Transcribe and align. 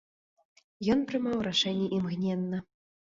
Ён 0.93 1.03
прымаў 1.11 1.37
рашэнні 1.47 1.91
імгненна. 1.99 2.63